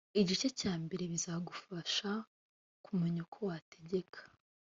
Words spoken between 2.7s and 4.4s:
kumenya uko wategeka